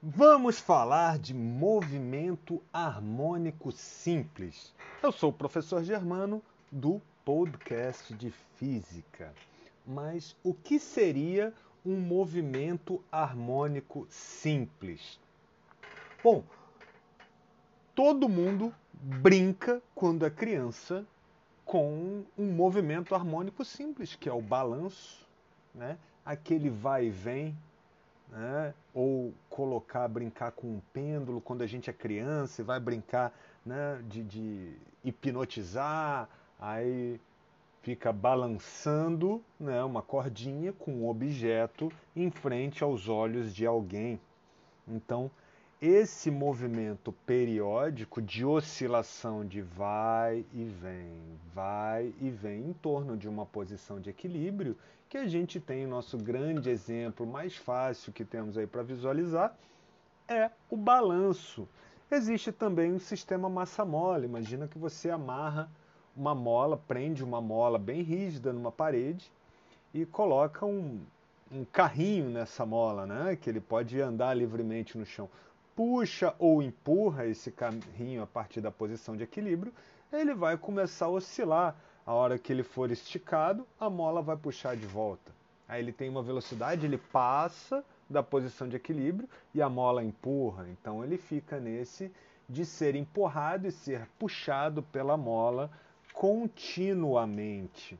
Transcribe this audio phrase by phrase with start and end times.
[0.00, 4.72] Vamos falar de movimento harmônico simples.
[5.02, 6.40] Eu sou o professor Germano
[6.70, 9.34] do podcast de física.
[9.84, 11.52] Mas o que seria
[11.84, 15.18] um movimento harmônico simples?
[16.22, 16.44] Bom,
[17.92, 21.04] todo mundo brinca quando é criança
[21.64, 25.26] com um movimento harmônico simples, que é o balanço,
[25.74, 25.98] né?
[26.24, 27.56] aquele vai e vem
[28.30, 28.74] né?
[28.94, 33.32] ou colocar, brincar com um pêndulo quando a gente é criança e vai brincar
[33.64, 34.00] né?
[34.08, 36.28] de, de hipnotizar,
[36.58, 37.20] aí
[37.82, 39.82] fica balançando né?
[39.82, 44.20] uma cordinha com um objeto em frente aos olhos de alguém.
[44.86, 45.30] Então,
[45.80, 51.12] esse movimento periódico de oscilação de vai e vem,
[51.54, 54.76] vai e vem em torno de uma posição de equilíbrio,
[55.08, 59.56] que a gente tem nosso grande exemplo mais fácil que temos aí para visualizar,
[60.26, 61.66] é o balanço.
[62.10, 64.26] Existe também um sistema massa mole.
[64.26, 65.70] Imagina que você amarra
[66.16, 69.30] uma mola, prende uma mola bem rígida numa parede
[69.94, 71.00] e coloca um,
[71.52, 73.36] um carrinho nessa mola, né?
[73.36, 75.30] Que ele pode andar livremente no chão
[75.78, 79.72] puxa ou empurra esse carrinho a partir da posição de equilíbrio,
[80.12, 81.76] ele vai começar a oscilar.
[82.04, 85.30] A hora que ele for esticado, a mola vai puxar de volta.
[85.68, 90.66] Aí ele tem uma velocidade, ele passa da posição de equilíbrio e a mola empurra.
[90.68, 92.10] Então ele fica nesse
[92.48, 95.70] de ser empurrado e ser puxado pela mola
[96.12, 97.96] continuamente.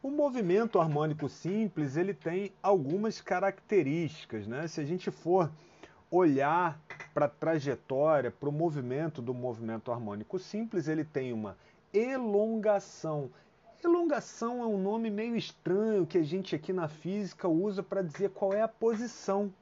[0.00, 4.68] O movimento harmônico simples ele tem algumas características, né?
[4.68, 5.50] Se a gente for
[6.10, 6.80] olhar
[7.12, 11.56] para a trajetória, para o movimento do movimento harmônico simples, ele tem uma
[11.92, 13.30] elongação.
[13.82, 18.30] Elongação é um nome meio estranho que a gente aqui na física usa para dizer
[18.30, 19.52] qual é a posição.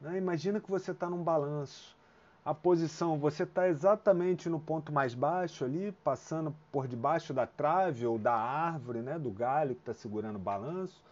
[0.00, 0.16] Né?
[0.16, 1.96] Imagina que você está num balanço.
[2.44, 8.06] A posição, você está exatamente no ponto mais baixo ali, passando por debaixo da trave
[8.06, 11.02] ou da árvore, né, do galho que está segurando o balanço.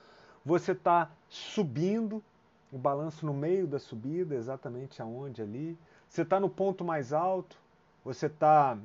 [0.45, 2.23] Você está subindo,
[2.75, 5.79] o balanço no meio da subida, exatamente aonde ali.
[6.09, 7.57] Você está no ponto mais alto,
[8.05, 8.77] você está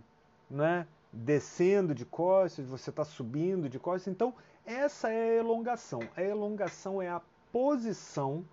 [0.48, 4.14] né, descendo de costas, você está subindo de costas.
[4.14, 4.32] Então,
[4.64, 6.02] essa é a elongação.
[6.16, 7.20] A elongação é a
[7.52, 8.46] posição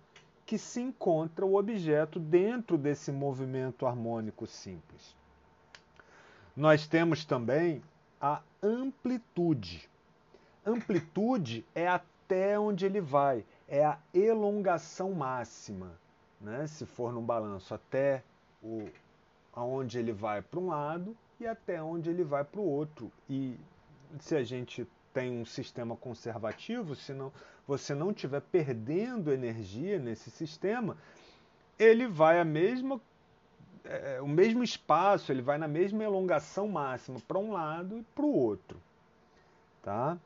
[0.43, 5.15] que se encontra o objeto dentro desse movimento harmônico simples.
[6.55, 7.83] Nós temos também
[8.19, 9.87] a amplitude.
[10.65, 15.91] Amplitude é até onde ele vai, é a elongação máxima,
[16.39, 16.65] né?
[16.67, 18.23] se for num balanço até
[18.63, 18.87] o,
[19.53, 23.11] aonde ele vai para um lado e até onde ele vai para o outro.
[23.29, 23.59] E
[24.19, 27.31] se a gente tem um sistema conservativo, se não,
[27.67, 30.95] você não estiver perdendo energia nesse sistema,
[31.77, 33.01] ele vai a mesma
[33.83, 38.25] é, o mesmo espaço, ele vai na mesma elongação máxima para um lado e para
[38.25, 38.77] o outro.
[39.81, 40.17] Tá?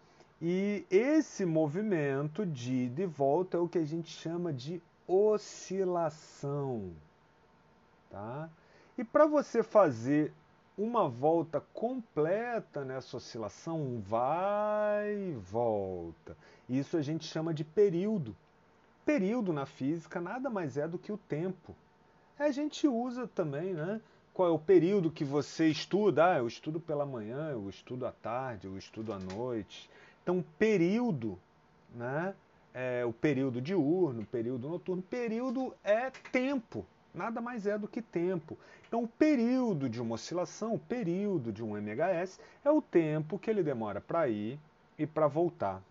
[0.42, 6.92] E esse movimento de ida e volta é o que a gente chama de oscilação.
[8.10, 8.50] Tá?
[8.98, 10.34] E para você fazer
[10.76, 16.36] uma volta completa nessa oscilação, um vai e volta,
[16.68, 18.36] isso a gente chama de período.
[19.06, 21.76] Período na física nada mais é do que o tempo.
[22.40, 24.02] A gente usa também, né?
[24.34, 26.32] Qual é o período que você estuda?
[26.32, 29.90] Ah, eu estudo pela manhã, eu estudo à tarde, eu estudo à noite.
[30.24, 31.38] Então, período,
[31.96, 32.34] né?
[32.74, 38.58] É, o período diurno, período noturno, período é tempo, nada mais é do que tempo.
[38.88, 43.50] Então, o período de uma oscilação, o período de um MHS, é o tempo que
[43.50, 44.58] ele demora para ir
[44.98, 45.82] e para voltar.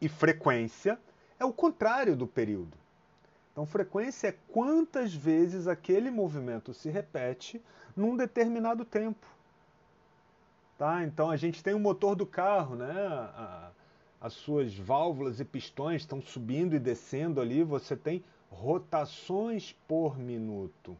[0.00, 0.98] E frequência
[1.38, 2.76] é o contrário do período.
[3.52, 7.62] Então, frequência é quantas vezes aquele movimento se repete
[7.96, 9.26] num determinado tempo.
[10.78, 11.02] Tá?
[11.02, 12.92] Então a gente tem o motor do carro, né?
[13.34, 13.72] A,
[14.20, 20.96] as suas válvulas e pistões estão subindo e descendo ali, você tem rotações por minuto.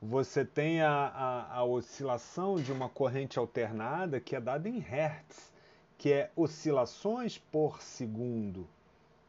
[0.00, 5.52] Você tem a, a, a, oscilação de uma corrente alternada que é dada em Hertz,
[5.98, 8.66] que é oscilações por segundo.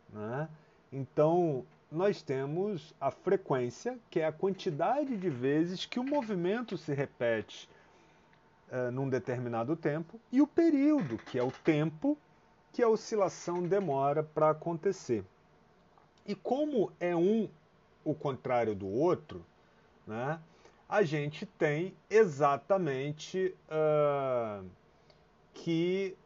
[0.10, 0.48] Né?
[0.92, 6.94] Então, nós temos a frequência, que é a quantidade de vezes que o movimento se
[6.94, 7.68] repete
[8.72, 12.18] uh, num determinado tempo, e o período, que é o tempo
[12.72, 15.24] que a oscilação demora para acontecer.
[16.26, 17.50] E como é um
[18.04, 19.46] o contrário do outro,
[20.08, 20.40] né,
[20.90, 24.66] a gente tem exatamente uh,
[25.54, 26.18] que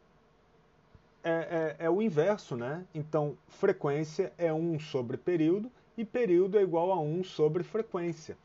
[1.22, 2.84] é, é, é, o inverso, né?
[2.94, 8.36] Então, frequência é 1 sobre período e período é igual a 1 sobre frequência.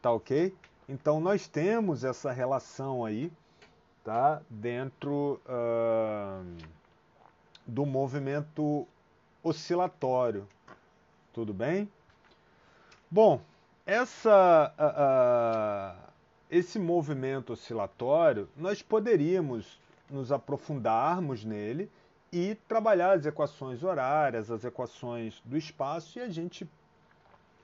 [0.00, 0.54] Tá ok?
[0.92, 3.32] Então nós temos essa relação aí,
[4.04, 4.42] tá?
[4.50, 6.44] Dentro uh,
[7.66, 8.86] do movimento
[9.42, 10.46] oscilatório.
[11.32, 11.90] Tudo bem?
[13.10, 13.40] Bom,
[13.86, 16.12] essa, uh, uh,
[16.50, 19.80] esse movimento oscilatório, nós poderíamos
[20.10, 21.90] nos aprofundarmos nele
[22.30, 26.68] e trabalhar as equações horárias, as equações do espaço, e a gente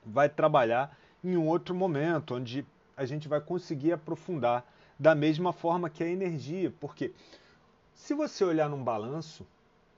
[0.03, 2.65] vai trabalhar em um outro momento, onde
[2.99, 4.69] a gente vai conseguir aprofundar
[4.99, 7.13] da mesma forma que a energia, porque
[7.95, 9.47] se você olhar num balanço,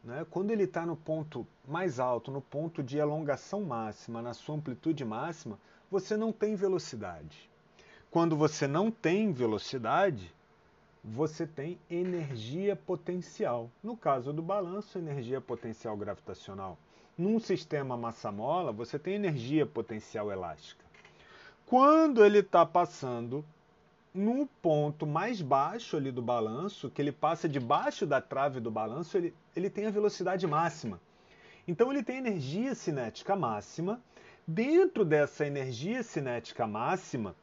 [0.04, 4.56] né, quando ele está no ponto mais alto, no ponto de elongação máxima, na sua
[4.56, 5.58] amplitude máxima,
[5.90, 7.50] você não tem velocidade.
[8.12, 10.32] Quando você não tem velocidade,
[11.04, 13.68] você tem energia potencial.
[13.82, 16.78] No caso do balanço, energia potencial gravitacional.
[17.18, 20.91] Num sistema massa-mola, você tem energia potencial elástica.
[21.72, 23.46] Quando ele está passando
[24.14, 29.16] no ponto mais baixo ali do balanço, que ele passa debaixo da trave do balanço,
[29.16, 31.00] ele, ele tem a velocidade máxima.
[31.66, 34.02] Então ele tem energia cinética máxima.
[34.46, 37.34] Dentro dessa energia cinética máxima,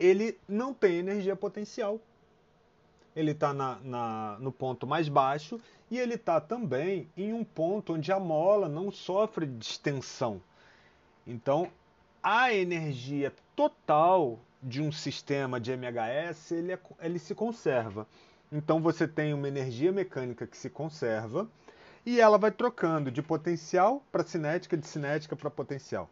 [0.00, 2.00] ele não tem energia potencial
[3.14, 3.52] ele está
[4.40, 5.60] no ponto mais baixo
[5.90, 10.40] e ele está também em um ponto onde a mola não sofre distensão.
[11.26, 11.70] Então,
[12.22, 18.06] a energia total de um sistema de MHS ele, é, ele se conserva.
[18.50, 21.48] Então, você tem uma energia mecânica que se conserva
[22.04, 26.08] e ela vai trocando de potencial para cinética, de cinética para potencial.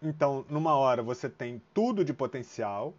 [0.00, 2.94] Então, numa hora você tem tudo de potencial,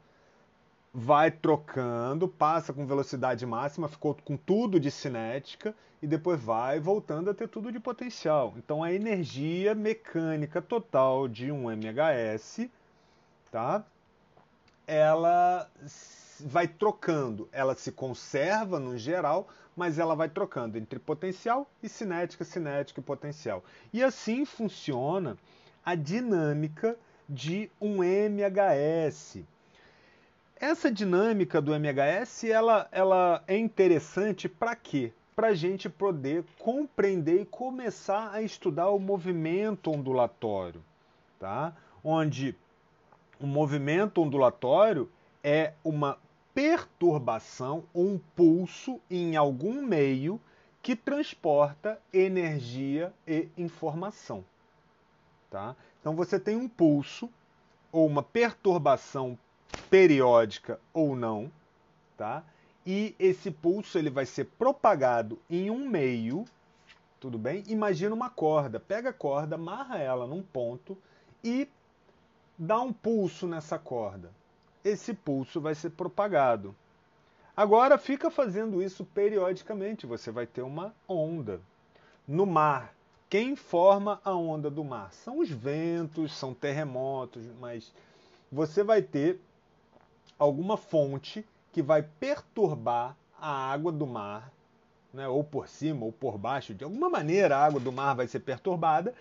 [0.94, 7.31] vai trocando, passa com velocidade máxima, ficou com tudo de cinética e depois vai voltando
[7.31, 8.54] a ter tudo de potencial.
[8.57, 12.69] Então a energia mecânica total de um MHS,
[13.51, 13.84] tá?
[14.86, 15.68] Ela
[16.40, 22.45] vai trocando, ela se conserva no geral, mas ela vai trocando entre potencial e cinética,
[22.45, 23.63] cinética e potencial.
[23.92, 25.38] E assim funciona
[25.84, 26.95] a dinâmica
[27.28, 29.40] de um MHS.
[30.63, 35.12] Essa dinâmica do MHS ela, ela é interessante para quê?
[35.36, 40.81] Para a gente poder compreender e começar a estudar o movimento ondulatório,
[41.38, 41.75] tá?
[42.01, 42.56] Onde
[43.42, 45.12] o movimento ondulatório
[45.44, 46.18] é uma
[46.54, 50.39] perturbação, um pulso em algum meio
[50.81, 54.45] que transporta energia e informação.
[55.51, 55.75] Tá?
[56.00, 57.30] Então você tem um pulso
[57.92, 59.38] ou uma perturbação
[59.89, 61.51] periódica ou não,
[62.17, 62.43] tá?
[62.85, 66.45] E esse pulso ele vai ser propagado em um meio,
[67.19, 67.63] tudo bem?
[67.67, 70.97] Imagina uma corda, pega a corda, amarra ela num ponto
[71.43, 71.69] e
[72.57, 74.29] dá um pulso nessa corda.
[74.83, 76.75] Esse pulso vai ser propagado.
[77.55, 81.61] Agora fica fazendo isso periodicamente, você vai ter uma onda.
[82.27, 82.93] No mar,
[83.29, 85.13] quem forma a onda do mar?
[85.13, 87.93] São os ventos, são terremotos, mas
[88.51, 89.39] você vai ter
[90.38, 94.51] alguma fonte que vai perturbar a água do mar,
[95.13, 98.27] né, ou por cima ou por baixo, de alguma maneira a água do mar vai
[98.27, 99.13] ser perturbada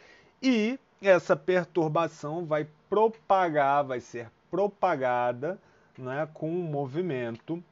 [0.42, 5.58] e essa perturbação vai propagar, vai ser propagada
[5.98, 7.62] né, com um movimento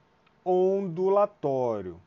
[0.45, 2.01] ondulatório.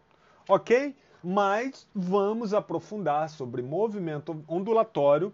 [0.48, 0.96] Ok?
[1.24, 5.34] Mas vamos aprofundar sobre movimento ondulatório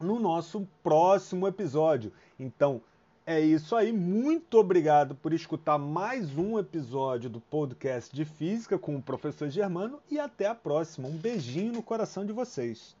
[0.00, 2.12] no nosso próximo episódio.
[2.38, 2.80] Então,
[3.26, 3.92] é isso aí.
[3.92, 10.00] Muito obrigado por escutar mais um episódio do podcast de Física com o professor Germano
[10.10, 11.08] e até a próxima.
[11.08, 12.96] Um beijinho no coração de vocês.